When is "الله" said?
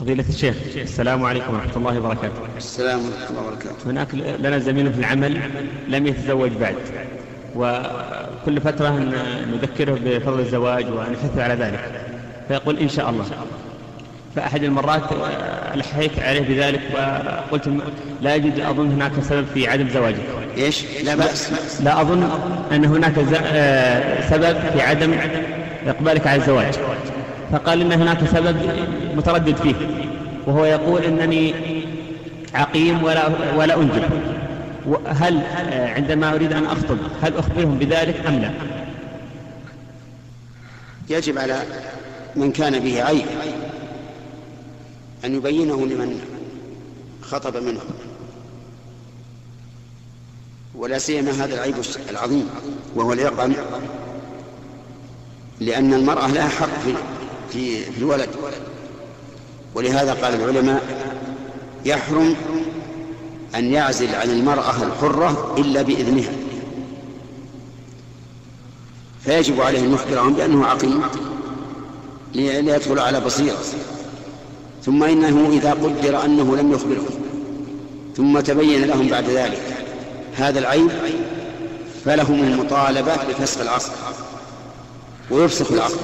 1.76-1.98, 3.30-3.42, 13.10-13.24